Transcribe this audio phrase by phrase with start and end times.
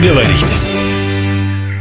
[0.00, 0.56] Поговорить.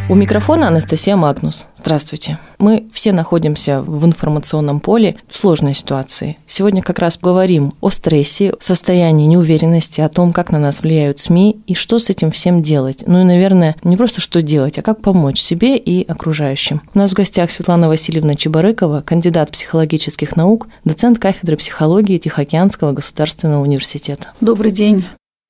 [0.10, 1.68] У микрофона Анастасия Магнус.
[1.78, 2.38] Здравствуйте.
[2.58, 6.36] Мы все находимся в информационном поле в сложной ситуации.
[6.46, 11.62] Сегодня как раз поговорим о стрессе, состоянии неуверенности, о том, как на нас влияют СМИ
[11.66, 13.04] и что с этим всем делать.
[13.08, 16.82] Ну и, наверное, не просто что делать, а как помочь себе и окружающим.
[16.94, 23.62] У нас в гостях Светлана Васильевна Чебарыкова, кандидат психологических наук, доцент кафедры психологии Тихоокеанского государственного
[23.62, 24.34] университета.
[24.42, 25.06] Добрый день.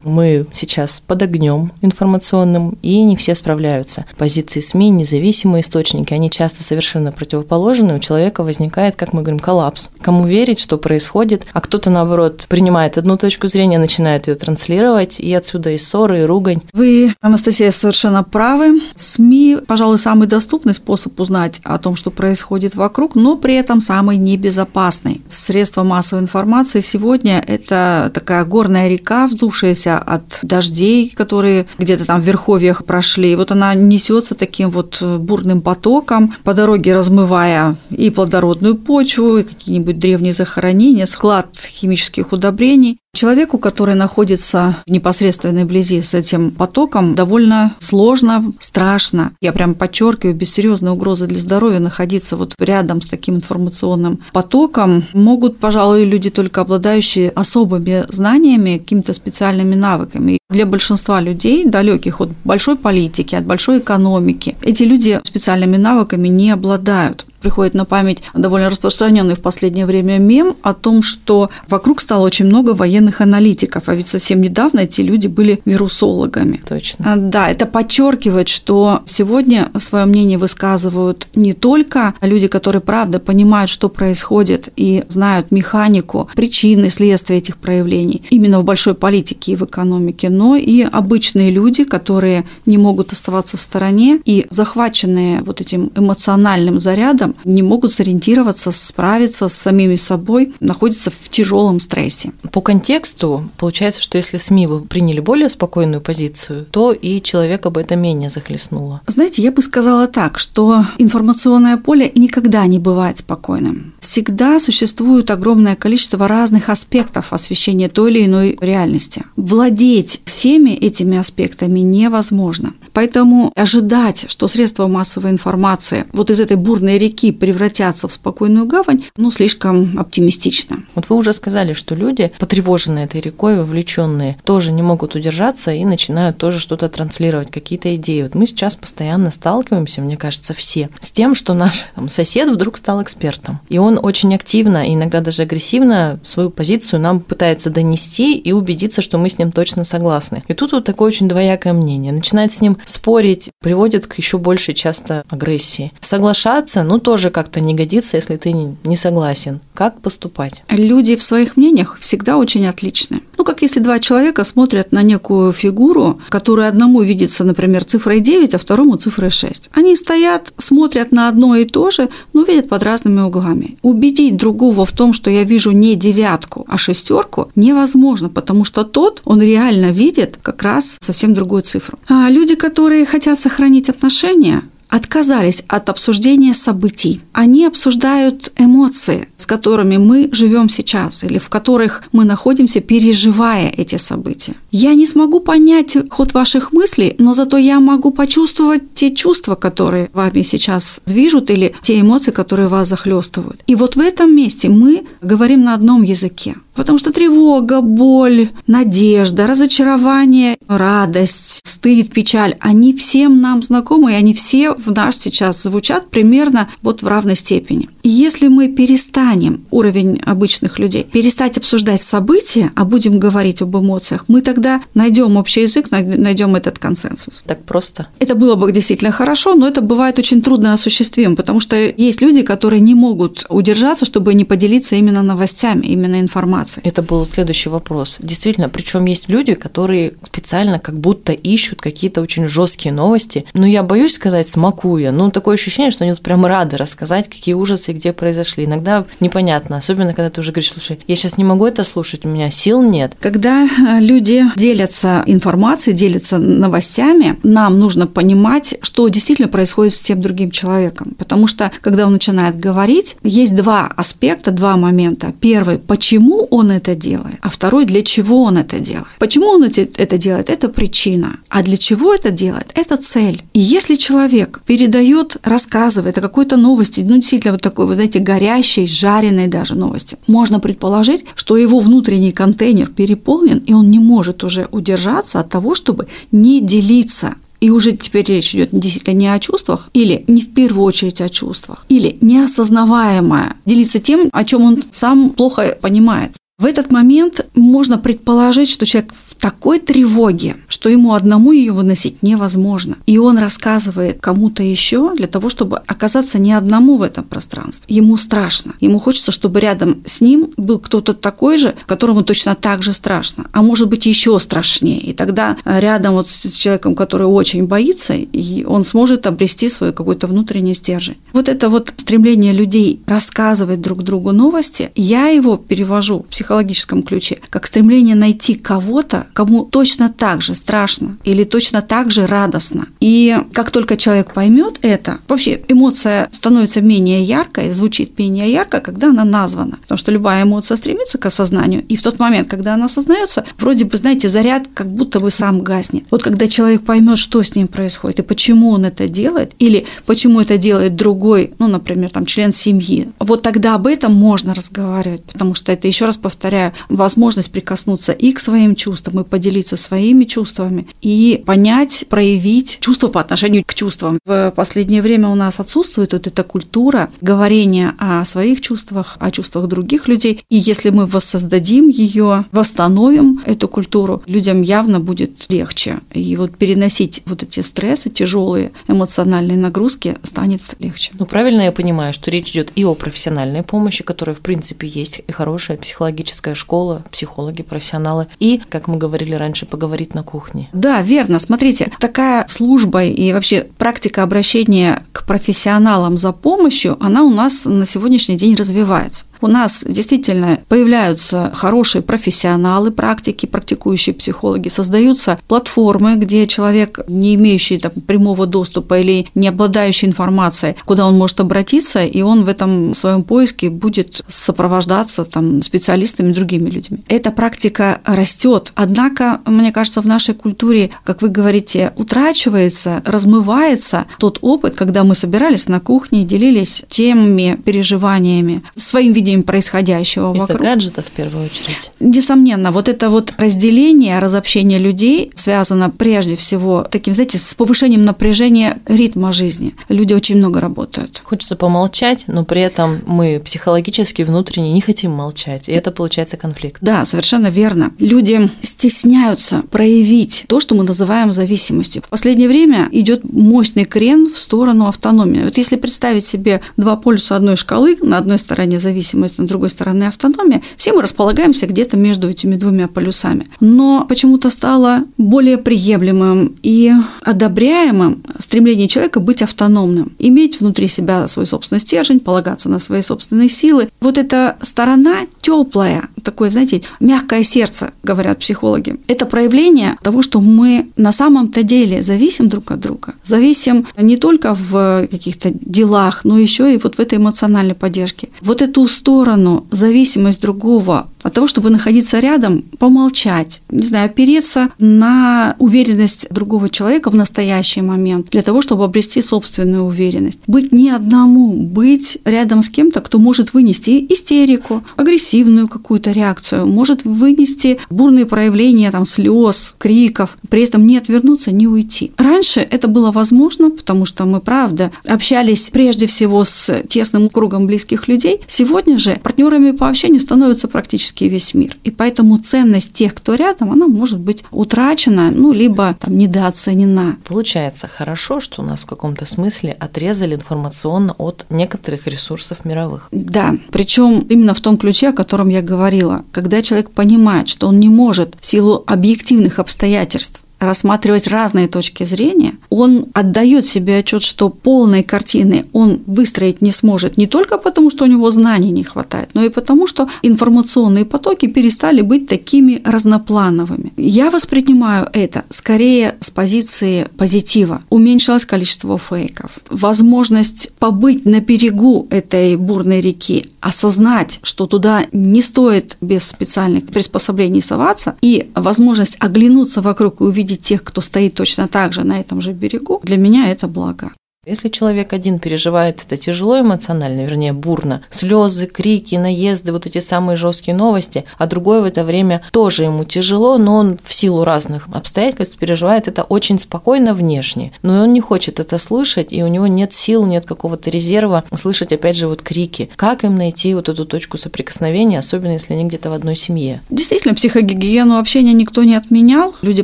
[0.06, 4.06] Мы сейчас под огнем информационным, и не все справляются.
[4.18, 7.96] Позиции СМИ, независимые источники, они часто совершенно противоположны.
[7.96, 9.90] У человека возникает, как мы говорим, коллапс.
[10.00, 15.34] Кому верить, что происходит, а кто-то, наоборот, принимает одну точку зрения, начинает ее транслировать, и
[15.34, 16.62] отсюда и ссоры, и ругань.
[16.72, 18.80] Вы, Анастасия, совершенно правы.
[18.96, 24.16] СМИ, пожалуй, самый доступный способ узнать о том, что происходит вокруг, но при этом самый
[24.16, 25.20] небезопасный.
[25.28, 32.22] Средства массовой информации сегодня– это такая горная река, вздувшаяся защищаемся от дождей, которые где-то там
[32.22, 33.32] в верховьях прошли.
[33.32, 39.44] И вот она несется таким вот бурным потоком, по дороге размывая и плодородную почву, и
[39.44, 42.98] какие-нибудь древние захоронения, склад химических удобрений.
[43.14, 49.32] Человеку, который находится в непосредственной близи с этим потоком, довольно сложно, страшно.
[49.42, 55.04] Я прям подчеркиваю, без серьезной угрозы для здоровья находиться вот рядом с таким информационным потоком
[55.14, 60.38] могут, пожалуй, люди только обладающие особыми знаниями, какими-то специальными навыками.
[60.50, 66.52] Для большинства людей, далеких от большой политики, от большой экономики, эти люди специальными навыками не
[66.52, 72.26] обладают приходит на память довольно распространенный в последнее время мем о том, что вокруг стало
[72.26, 76.62] очень много военных аналитиков, а ведь совсем недавно эти люди были вирусологами.
[76.68, 77.14] Точно.
[77.14, 83.70] А, да, это подчеркивает, что сегодня свое мнение высказывают не только люди, которые правда понимают,
[83.70, 89.64] что происходит и знают механику, причины, следствия этих проявлений именно в большой политике и в
[89.64, 95.92] экономике, но и обычные люди, которые не могут оставаться в стороне и захваченные вот этим
[95.96, 102.32] эмоциональным зарядом этом не могут сориентироваться, справиться с самими собой, находятся в тяжелом стрессе.
[102.52, 107.82] По контексту получается, что если СМИ вы приняли более спокойную позицию, то и человека бы
[107.82, 109.02] это менее захлестнуло.
[109.08, 113.94] Знаете, я бы сказала так, что информационное поле никогда не бывает спокойным.
[114.00, 119.24] Всегда существует огромное количество разных аспектов освещения той или иной реальности.
[119.36, 122.74] Владеть всеми этими аспектами невозможно.
[122.94, 128.66] Поэтому ожидать, что средства массовой информации вот из этой бурной реки реки превратятся в спокойную
[128.66, 130.84] гавань, ну, слишком оптимистично.
[130.96, 135.86] Вот вы уже сказали, что люди, потревоженные этой рекой, вовлеченные, тоже не могут удержаться и
[135.86, 138.24] начинают тоже что-то транслировать, какие-то идеи.
[138.24, 142.78] Вот мы сейчас постоянно сталкиваемся, мне кажется, все, с тем, что наш там, сосед вдруг
[142.78, 143.60] стал экспертом.
[143.70, 149.18] И он очень активно, иногда даже агрессивно свою позицию нам пытается донести и убедиться, что
[149.18, 150.44] мы с ним точно согласны.
[150.48, 152.14] И тут вот такое очень двоякое мнение.
[152.14, 155.92] Начинает с ним спорить, приводит к еще большей часто агрессии.
[156.00, 158.54] Соглашаться, ну, тоже как-то не годится, если ты
[158.84, 159.62] не согласен.
[159.74, 160.62] Как поступать?
[160.70, 163.22] Люди в своих мнениях всегда очень отличны.
[163.36, 168.54] Ну, как если два человека смотрят на некую фигуру, которая одному видится, например, цифрой 9,
[168.54, 169.72] а второму цифрой 6.
[169.74, 173.78] Они стоят, смотрят на одно и то же, но видят под разными углами.
[173.82, 179.24] Убедить другого в том, что я вижу не девятку, а шестерку, невозможно, потому что тот,
[179.26, 181.98] он реально видит как раз совсем другую цифру.
[182.08, 187.22] А люди, которые хотят сохранить отношения, отказались от обсуждения событий.
[187.32, 193.96] Они обсуждают эмоции, с которыми мы живем сейчас или в которых мы находимся, переживая эти
[193.96, 194.56] события.
[194.72, 200.10] Я не смогу понять ход ваших мыслей, но зато я могу почувствовать те чувства, которые
[200.14, 203.62] вами сейчас движут или те эмоции, которые вас захлестывают.
[203.68, 206.56] И вот в этом месте мы говорим на одном языке.
[206.74, 214.34] Потому что тревога, боль, надежда, разочарование, радость, стыд, печаль, они всем нам знакомы, и они
[214.34, 217.90] все в нас сейчас звучат примерно вот в равной степени.
[218.04, 224.26] И если мы перестанем, уровень обычных людей, перестать обсуждать события, а будем говорить об эмоциях,
[224.28, 227.44] мы тогда найдем общий язык, найдем этот консенсус.
[227.46, 228.08] Так просто.
[228.20, 232.42] Это было бы действительно хорошо, но это бывает очень трудно осуществим, потому что есть люди,
[232.42, 236.88] которые не могут удержаться, чтобы не поделиться именно новостями, именно информацией.
[236.88, 238.18] Это был следующий вопрос.
[238.20, 243.46] Действительно, причем есть люди, которые специально как будто ищут какие-то очень жесткие новости.
[243.54, 245.12] Но я боюсь сказать с смакуя.
[245.12, 248.66] Ну, такое ощущение, что они вот прям рады рассказать, какие ужасы где произошли.
[248.66, 252.30] Иногда непонятно, особенно когда ты уже говоришь, слушай, я сейчас не могу это слушать, у
[252.30, 253.14] меня сил нет.
[253.20, 260.22] Когда э, люди делятся информацией, делятся новостями, нам нужно понимать, что действительно происходит с тем
[260.22, 261.16] другим человеком.
[261.18, 265.34] Потому что, когда он начинает говорить, есть два аспекта, два момента.
[265.42, 269.08] Первый, почему он это делает, а второй, для чего он это делает.
[269.20, 271.38] Почему он это делает, это причина.
[271.50, 273.42] А для чего это делает, это цель.
[273.54, 278.88] И если человек передает, рассказывает о какой-то новости, ну, действительно, вот такой, вот знаете, горящей,
[278.88, 284.68] жареной даже новости, можно предположить, что его внутренний контейнер переполнен, и он не может уже
[284.72, 287.36] удержаться от того, чтобы не делиться.
[287.62, 291.28] И уже теперь речь идет действительно не о чувствах, или не в первую очередь о
[291.28, 296.32] чувствах, или неосознаваемое, делиться тем, о чем он сам плохо понимает.
[296.58, 302.98] В этот момент можно предположить, что человек такой тревоге, что ему одному ее выносить невозможно.
[303.06, 307.84] И он рассказывает кому-то еще для того, чтобы оказаться не одному в этом пространстве.
[307.88, 308.74] Ему страшно.
[308.80, 313.48] Ему хочется, чтобы рядом с ним был кто-то такой же, которому точно так же страшно,
[313.52, 315.00] а может быть еще страшнее.
[315.00, 320.28] И тогда рядом вот с человеком, который очень боится, и он сможет обрести свой какой-то
[320.28, 321.18] внутренний стержень.
[321.34, 327.40] Вот это вот стремление людей рассказывать друг другу новости, я его перевожу в психологическом ключе,
[327.50, 332.88] как стремление найти кого-то, кому точно так же страшно или точно так же радостно.
[333.00, 339.10] И как только человек поймет это, вообще эмоция становится менее яркой, звучит менее ярко, когда
[339.10, 339.78] она названа.
[339.82, 343.86] Потому что любая эмоция стремится к осознанию, и в тот момент, когда она осознается, вроде
[343.86, 346.04] бы, знаете, заряд как будто бы сам гаснет.
[346.12, 350.42] Вот когда человек поймет, что с ним происходит и почему он это делает, или почему
[350.42, 355.54] это делает другой, ну, например, там, член семьи, вот тогда об этом можно разговаривать, потому
[355.54, 360.88] что это, еще раз повторяю, возможность прикоснуться и к своим чувствам, и поделиться своими чувствами,
[361.02, 364.20] и понять, проявить чувства по отношению к чувствам.
[364.26, 369.68] В последнее время у нас отсутствует вот эта культура говорения о своих чувствах, о чувствах
[369.68, 370.44] других людей.
[370.50, 376.00] И если мы воссоздадим ее, восстановим эту культуру, людям явно будет легче.
[376.14, 381.12] И вот переносить вот эти стрессы, тяжелые эмоциональные нагрузки станет легче.
[381.18, 385.22] Ну, правильно я понимаю, что речь идет и о профессиональной помощи, которая, в принципе, есть,
[385.28, 388.28] и хорошая психологическая школа, психологи, профессионалы.
[388.40, 390.70] И, как мы говорили раньше, поговорить на кухне.
[390.72, 391.40] Да, верно.
[391.40, 397.86] Смотрите, такая служба и вообще практика обращения к профессионалам за помощью, она у нас на
[397.86, 399.26] сегодняшний день развивается.
[399.42, 407.80] У нас действительно появляются хорошие профессионалы практики, практикующие психологи, создаются платформы, где человек, не имеющий
[407.80, 412.94] там, прямого доступа или не обладающий информацией, куда он может обратиться, и он в этом
[412.94, 417.00] своем поиске будет сопровождаться там, специалистами, другими людьми.
[417.08, 424.40] Эта практика растет, однако, мне кажется, в нашей культуре, как вы говорите, утрачивается, размывается тот
[424.42, 430.42] опыт, когда мы собирались на кухне и делились темами, переживаниями, своим видением видением происходящего Из-за
[430.42, 430.62] вокруг.
[430.62, 431.92] гаджетов в первую очередь.
[432.00, 438.80] Несомненно, вот это вот разделение, разобщение людей связано прежде всего таким, знаете, с повышением напряжения
[438.86, 439.76] ритма жизни.
[439.90, 441.22] Люди очень много работают.
[441.24, 446.80] Хочется помолчать, но при этом мы психологически внутренне не хотим молчать, и это получается конфликт.
[446.82, 447.92] Да, совершенно верно.
[448.00, 452.02] Люди стесняются проявить то, что мы называем зависимостью.
[452.06, 455.44] В последнее время идет мощный крен в сторону автономии.
[455.44, 459.70] Вот если представить себе два полюса одной шкалы, на одной стороне зависимость, независимость, на другой
[459.70, 463.48] стороны автономия, все мы располагаемся где-то между этими двумя полюсами.
[463.60, 471.46] Но почему-то стало более приемлемым и одобряемым стремление человека быть автономным, иметь внутри себя свой
[471.46, 473.90] собственный стержень, полагаться на свои собственные силы.
[474.02, 478.96] Вот эта сторона теплая, такое, знаете, мягкое сердце, говорят психологи.
[479.08, 483.14] Это проявление того, что мы на самом-то деле зависим друг от друга.
[483.24, 488.30] Зависим не только в каких-то делах, но еще и вот в этой эмоциональной поддержке.
[488.42, 495.56] Вот эту сторону зависимость другого от того, чтобы находиться рядом, помолчать, не знаю, опереться на
[495.60, 500.40] уверенность другого человека в настоящий момент, для того, чтобы обрести собственную уверенность.
[500.48, 507.04] Быть не одному, быть рядом с кем-то, кто может вынести истерику, агрессивную какую-то реакцию, может
[507.04, 512.12] вынести бурные проявления там, слез, криков, при этом не отвернуться, не уйти.
[512.18, 518.08] Раньше это было возможно, потому что мы, правда, общались прежде всего с тесным кругом близких
[518.08, 518.42] людей.
[518.48, 521.78] Сегодня же партнерами по общению становятся практически весь мир.
[521.84, 527.18] И поэтому ценность тех, кто рядом, она может быть утрачена, ну, либо там, недооценена.
[527.26, 533.08] Получается, хорошо, что у нас в каком-то смысле отрезали информационно от некоторых ресурсов мировых.
[533.12, 536.24] Да, причем именно в том ключе, о котором я говорила.
[536.32, 542.56] Когда человек понимает, что он не может в силу объективных обстоятельств рассматривать разные точки зрения,
[542.70, 548.06] он отдает себе отчет, что полной картины он выстроить не сможет не только потому, что
[548.06, 553.94] у него знаний не хватает, но и потому, что информационные потоки перестали быть такими разноплановыми.
[553.98, 557.82] Я воспринимаю это скорее с позиции позитива.
[557.90, 559.60] Уменьшилось количество фейков.
[559.70, 567.62] Возможность побыть на берегу этой бурной реки, осознать, что туда не стоит без специальных приспособлений
[567.62, 572.42] соваться, и возможность оглянуться вокруг и увидеть тех, кто стоит точно так же на этом
[572.42, 574.12] же берегу, для меня это благо.
[574.50, 580.38] Если человек один переживает это тяжело эмоционально, вернее, бурно, слезы, крики, наезды, вот эти самые
[580.38, 584.88] жесткие новости, а другой в это время тоже ему тяжело, но он в силу разных
[584.92, 587.74] обстоятельств переживает это очень спокойно внешне.
[587.84, 591.94] Но он не хочет это слышать, и у него нет сил, нет какого-то резерва слышать,
[591.94, 592.90] опять же, вот крики.
[592.96, 596.82] Как им найти вот эту точку соприкосновения, особенно если они где-то в одной семье?
[596.90, 599.54] Действительно, психогигиену общения никто не отменял.
[599.62, 599.84] Люди,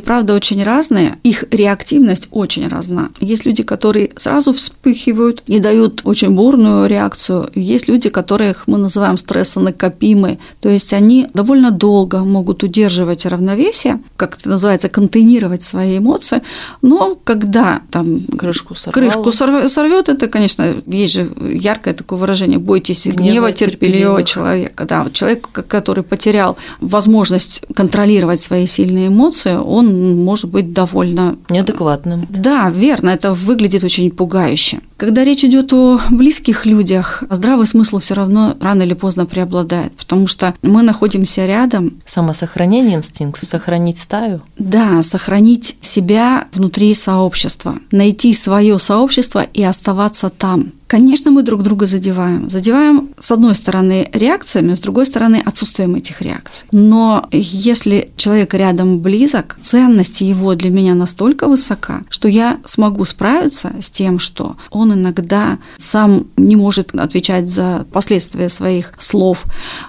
[0.00, 1.18] правда, очень разные.
[1.22, 3.10] Их реактивность очень разна.
[3.20, 7.50] Есть люди, которые сразу вспыхивают и дают очень бурную реакцию.
[7.54, 14.38] Есть люди, которых мы называем стрессонакопимые, то есть они довольно долго могут удерживать равновесие, как
[14.38, 16.42] это называется, контейнировать свои эмоции,
[16.82, 19.10] но когда там крышку, сорвало.
[19.10, 19.32] крышку
[19.68, 24.84] сорвет, это, конечно, есть же яркое такое выражение «бойтесь гнева, гнева терпеливого человека».
[24.84, 31.36] Да, вот человек, который потерял возможность контролировать свои сильные эмоции, он может быть довольно...
[31.50, 32.26] Неадекватным.
[32.28, 34.80] Да, верно, это выглядит очень пугающе пугающе.
[34.96, 40.26] Когда речь идет о близких людях, здравый смысл все равно рано или поздно преобладает, потому
[40.26, 42.00] что мы находимся рядом.
[42.04, 44.40] Самосохранение инстинкт, сохранить стаю?
[44.58, 50.72] Да, сохранить себя внутри сообщества, найти свое сообщество и оставаться там.
[50.86, 52.48] Конечно, мы друг друга задеваем.
[52.48, 56.66] Задеваем, с одной стороны, реакциями, с другой стороны, отсутствием этих реакций.
[56.70, 63.72] Но если человек рядом близок, ценность его для меня настолько высока, что я смогу справиться
[63.80, 69.44] с тем, что он иногда сам не может отвечать за последствия своих слов.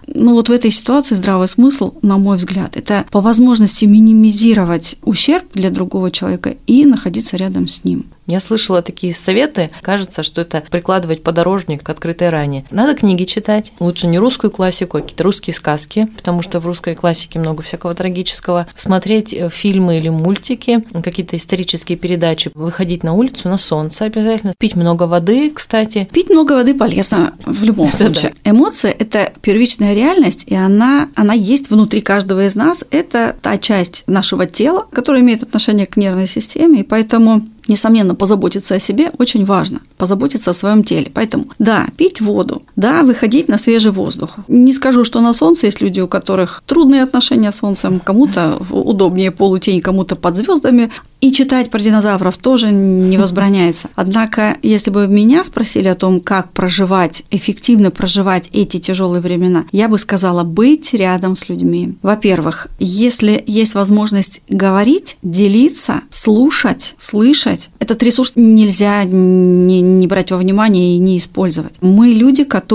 [0.07, 5.45] Ну вот в этой ситуации здравый смысл, на мой взгляд, это по возможности минимизировать ущерб
[5.53, 8.07] для другого человека и находиться рядом с ним.
[8.27, 9.71] Я слышала такие советы.
[9.81, 12.65] Кажется, что это прикладывать подорожник к открытой ране.
[12.71, 13.71] Надо книги читать.
[13.79, 17.93] Лучше не русскую классику, а какие-то русские сказки, потому что в русской классике много всякого
[17.93, 18.67] трагического.
[18.75, 22.51] Смотреть э, фильмы или мультики, какие-то исторические передачи.
[22.53, 24.53] Выходить на улицу на солнце обязательно.
[24.57, 26.09] Пить много воды, кстати.
[26.11, 28.33] Пить много воды полезно в любом случае.
[28.43, 28.51] Да.
[28.51, 32.83] Эмоции– это первичная реальность, и она, она есть внутри каждого из нас.
[32.91, 38.75] Это та часть нашего тела, которая имеет отношение к нервной системе, и поэтому несомненно, позаботиться
[38.75, 41.11] о себе очень важно, позаботиться о своем теле.
[41.13, 44.35] Поэтому, да, пить воду, да, выходить на свежий воздух.
[44.47, 49.31] Не скажу, что на солнце есть люди, у которых трудные отношения с солнцем, кому-то удобнее
[49.31, 53.89] полутень, кому-то под звездами, и читать про динозавров тоже не возбраняется.
[53.95, 59.87] Однако, если бы меня спросили о том, как проживать, эффективно проживать эти тяжелые времена, я
[59.87, 61.95] бы сказала быть рядом с людьми.
[62.03, 70.37] Во-первых, если есть возможность говорить, делиться, слушать, слышать, этот ресурс нельзя не, не брать во
[70.37, 71.73] внимание и не использовать.
[71.81, 72.66] Мы люди, которые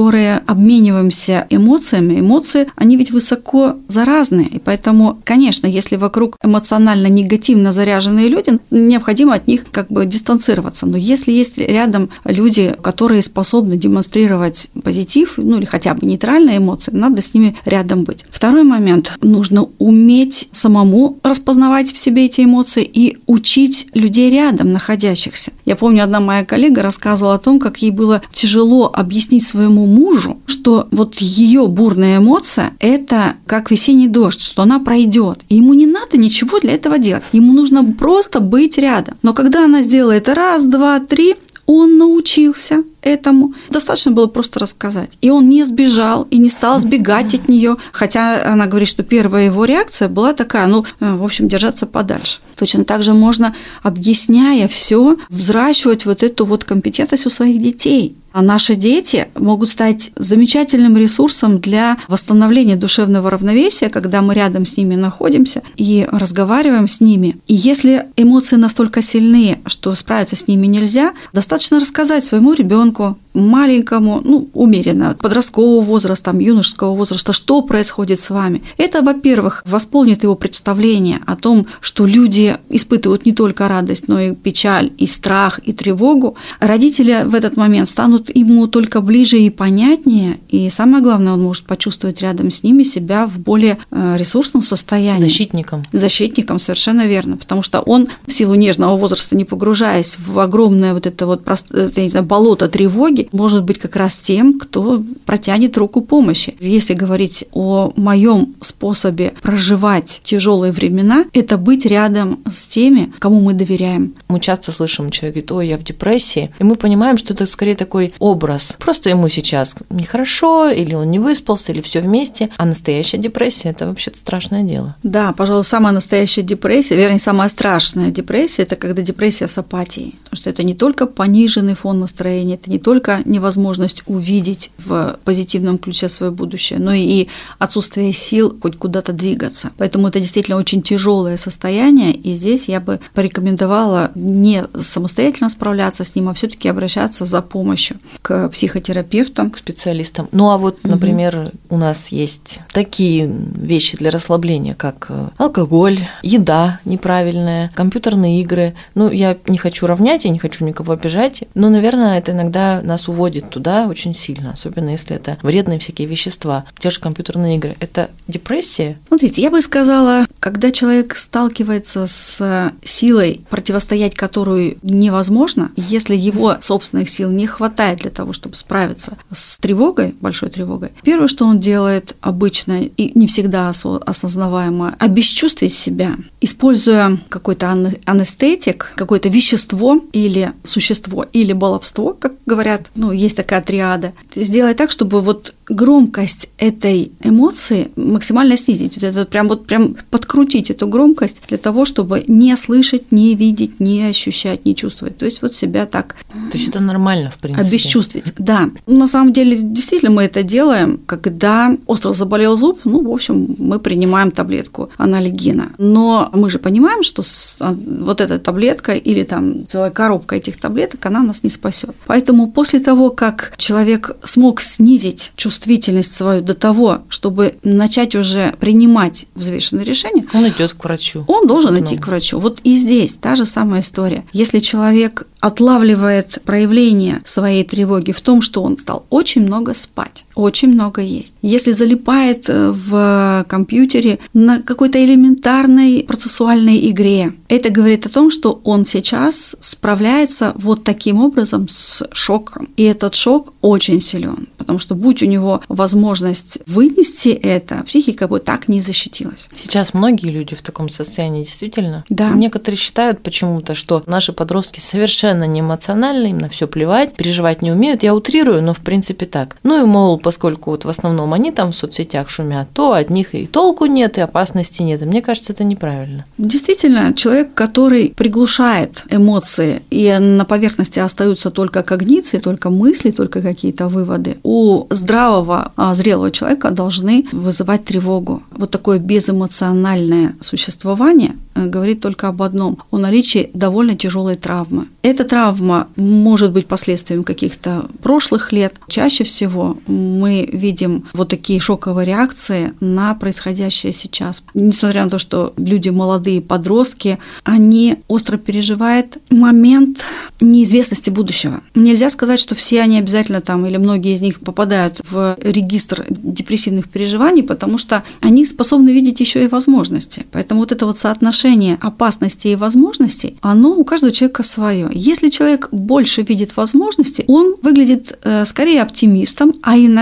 [0.46, 2.20] обмениваемся эмоциями.
[2.20, 4.48] Эмоции, они ведь высоко заразные.
[4.48, 10.86] И поэтому, конечно, если вокруг эмоционально негативно заряженные люди, необходимо от них как бы дистанцироваться.
[10.86, 16.92] Но если есть рядом люди, которые способны демонстрировать позитив, ну или хотя бы нейтральные эмоции,
[16.92, 18.24] надо с ними рядом быть.
[18.30, 19.12] Второй момент.
[19.20, 25.52] Нужно уметь самому распознавать в себе эти эмоции и учить людей рядом находящихся.
[25.64, 30.38] Я помню, одна моя коллега рассказывала о том, как ей было тяжело объяснить своему мужу,
[30.46, 35.40] что вот ее бурная эмоция– это как весенний дождь, что она пройдет.
[35.48, 37.24] Ему не надо ничего для этого делать.
[37.32, 39.16] Ему нужно просто просто быть рядом.
[39.22, 41.36] Но когда она сделала это раз, два, три,
[41.66, 43.54] он научился этому.
[43.70, 45.10] Достаточно было просто рассказать.
[45.20, 47.76] И он не сбежал и не стал сбегать от нее.
[47.92, 52.40] Хотя она говорит, что первая его реакция была такая, ну, э, в общем, держаться подальше.
[52.56, 58.14] Точно так же можно, объясняя все, взращивать вот эту вот компетентность у своих детей.
[58.32, 64.76] А наши дети могут стать замечательным ресурсом для восстановления душевного равновесия, когда мы рядом с
[64.76, 67.36] ними находимся и разговариваем с ними.
[67.46, 74.20] И если эмоции настолько сильные, что справиться с ними нельзя, достаточно рассказать своему ребенку, маленькому,
[74.24, 78.62] ну, умеренно, подросткового возраста, там, юношеского возраста, что происходит с вами.
[78.76, 84.34] Это, во-первых, восполнит его представление о том, что люди испытывают не только радость, но и
[84.34, 86.36] печаль, и страх, и тревогу.
[86.60, 91.64] Родители в этот момент станут ему только ближе и понятнее, и самое главное, он может
[91.64, 95.22] почувствовать рядом с ними себя в более э, ресурсном состоянии.
[95.22, 95.84] Защитником.
[95.92, 101.06] Защитником, совершенно верно, потому что он в силу нежного возраста, не погружаясь в огромное вот
[101.06, 106.00] это вот, это, не знаю, болото тревоги, может быть как раз тем, кто протянет руку
[106.00, 106.54] помощи.
[106.60, 113.52] Если говорить о моем способе проживать тяжелые времена, это быть рядом с теми, кому мы
[113.52, 114.14] доверяем.
[114.28, 117.74] Мы часто слышим, человек говорит, ой, я в депрессии, и мы понимаем, что это скорее
[117.74, 118.76] такой образ.
[118.78, 123.86] Просто ему сейчас нехорошо, или он не выспался, или все вместе, а настоящая депрессия– это
[123.86, 124.96] вообще-то страшное дело.
[125.02, 130.36] Да, пожалуй, самая настоящая депрессия, вернее, самая страшная депрессия– это когда депрессия с апатией, потому
[130.36, 136.08] что это не только пониженный фон настроения, это не только невозможность увидеть в позитивном ключе
[136.08, 137.28] свое будущее, но и
[137.58, 139.70] отсутствие сил хоть куда-то двигаться.
[139.78, 146.14] Поэтому это действительно очень тяжелое состояние, и здесь я бы порекомендовала не самостоятельно справляться с
[146.14, 150.28] ним, а все-таки обращаться за помощью к психотерапевтам, к специалистам.
[150.32, 151.50] Ну а вот, например, угу.
[151.70, 158.74] у нас есть такие вещи для расслабления, как э, алкоголь, еда неправильная, компьютерные игры.
[158.94, 163.08] Ну, я не хочу равнять, я не хочу никого обижать, но, наверное, это иногда нас
[163.08, 167.76] уводит туда очень сильно, особенно если это вредные всякие вещества, те же компьютерные игры.
[167.80, 168.98] Это депрессия?
[169.08, 177.08] Смотрите, я бы сказала, когда человек сталкивается с силой, противостоять которую невозможно, если его собственных
[177.08, 182.16] сил не хватает для того, чтобы справиться с тревогой, большой тревогой, первое, что он делает
[182.20, 187.70] обычно и не всегда осознаваемо, обесчувствить себя, используя какой-то
[188.04, 194.90] анестетик, какое-то вещество или существо, или баловство, как говорят ну, есть такая триада, сделать так,
[194.90, 198.96] чтобы вот громкость этой эмоции максимально снизить.
[198.96, 203.80] Вот это прям вот прям подкрутить эту громкость для того, чтобы не слышать, не видеть,
[203.80, 205.18] не ощущать, не чувствовать.
[205.18, 206.16] То есть вот себя так.
[206.50, 207.64] То есть это нормально, в принципе.
[207.82, 208.32] Обесчувствовать.
[208.38, 208.70] Да.
[208.86, 213.78] На самом деле, действительно, мы это делаем, когда остро заболел зуб, ну, в общем, мы
[213.78, 215.72] принимаем таблетку анальгина.
[215.78, 217.22] Но мы же понимаем, что
[217.60, 221.94] а, вот эта таблетка или там целая коробка этих таблеток, она нас не спасет.
[222.06, 229.26] Поэтому после того, как человек смог снизить чувствительность свою до того, чтобы начать уже принимать
[229.34, 231.24] взвешенные решения, он идет к врачу.
[231.26, 232.38] Он должен идти к врачу.
[232.38, 234.24] Вот и здесь та же самая история.
[234.32, 240.68] Если человек отлавливает проявление своей тревоги в том, что он стал очень много спать, очень
[240.68, 241.34] много есть.
[241.42, 248.60] Если залипает э, в компьютере на какой-то элементарной процессуальной игре, это говорит о том, что
[248.64, 252.68] он сейчас справляется вот таким образом с шоком.
[252.76, 258.40] И этот шок очень силен, потому что будь у него возможность вынести это, психика бы
[258.40, 259.48] так не защитилась.
[259.54, 262.04] Сейчас многие люди в таком состоянии действительно.
[262.08, 262.30] Да.
[262.30, 267.72] Некоторые считают почему-то, что наши подростки совершенно не эмоциональны, им на все плевать, переживать не
[267.72, 268.02] умеют.
[268.02, 269.56] Я утрирую, но в принципе так.
[269.62, 273.34] Ну и мол, поскольку вот в основном они там в соцсетях шумят, то от них
[273.34, 275.02] и толку нет, и опасности нет.
[275.02, 276.24] Мне кажется, это неправильно.
[276.38, 283.88] Действительно, человек, который приглушает эмоции, и на поверхности остаются только когниции, только мысли, только какие-то
[283.88, 288.42] выводы, у здравого, а, зрелого человека должны вызывать тревогу.
[288.52, 294.86] Вот такое безэмоциональное существование э, говорит только об одном– о наличии довольно тяжелой травмы.
[295.02, 298.74] Эта травма может быть последствием каких-то прошлых лет.
[298.88, 299.76] Чаще всего
[300.12, 304.42] мы видим вот такие шоковые реакции на происходящее сейчас.
[304.54, 310.04] Несмотря на то, что люди молодые, подростки, они остро переживают момент
[310.40, 311.60] неизвестности будущего.
[311.74, 316.88] Нельзя сказать, что все они обязательно там или многие из них попадают в регистр депрессивных
[316.88, 320.26] переживаний, потому что они способны видеть еще и возможности.
[320.32, 324.90] Поэтому вот это вот соотношение опасности и возможностей, оно у каждого человека свое.
[324.92, 330.01] Если человек больше видит возможности, он выглядит э, скорее оптимистом, а иногда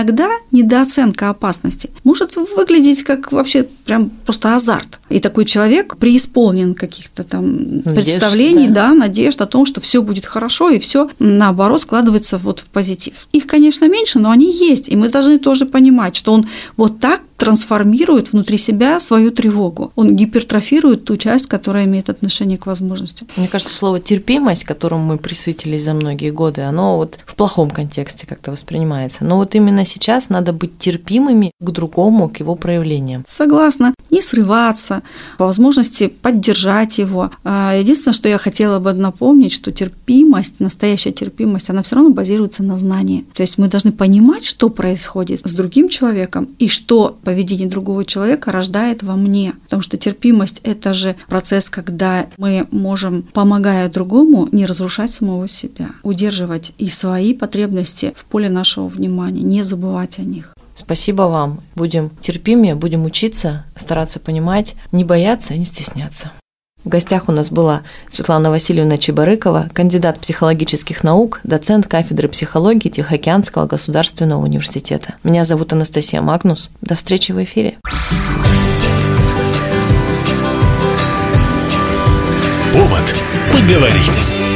[0.51, 4.99] недооценка опасности может выглядеть как вообще прям просто азарт.
[5.09, 8.89] И такой человек преисполнен каких-то там надежд, представлений, да?
[8.89, 13.27] да, надежд о том, что все будет хорошо и все наоборот складывается вот в позитив.
[13.31, 17.21] Их, конечно, меньше, но они есть, и мы должны тоже понимать, что он вот так
[17.41, 19.91] трансформирует внутри себя свою тревогу.
[19.95, 23.27] Он гипертрофирует ту часть, которая имеет отношение к возможностям.
[23.35, 28.27] Мне кажется, слово терпимость, которому мы присытились за многие годы, оно вот в плохом контексте
[28.27, 29.25] как-то воспринимается.
[29.25, 33.23] Но вот именно сейчас надо быть терпимыми к другому, к его проявлениям.
[33.27, 33.95] Согласна.
[34.11, 35.01] Не срываться,
[35.39, 37.31] по возможности поддержать его.
[37.43, 42.61] А, единственное, что я хотела бы напомнить, что терпимость, настоящая терпимость, она все равно базируется
[42.61, 43.25] на знании.
[43.33, 48.51] То есть мы должны понимать, что происходит с другим человеком и что поведение другого человека
[48.51, 49.53] рождает во мне.
[49.63, 55.91] Потому что терпимость– это же процесс, когда мы можем, помогая другому, не разрушать самого себя,
[56.03, 60.55] удерживать и свои потребности в поле нашего внимания, не забывать о них.
[60.75, 61.61] Спасибо вам.
[61.75, 66.31] Будем терпимее, будем учиться, стараться понимать, не бояться и не стесняться.
[66.83, 73.67] В гостях у нас была Светлана Васильевна Чебарыкова, кандидат психологических наук, доцент кафедры психологии Тихоокеанского
[73.67, 75.13] государственного университета.
[75.23, 76.71] Меня зовут Анастасия Магнус.
[76.81, 77.77] До встречи в эфире.
[82.73, 83.15] Повод
[83.51, 84.50] поговорить.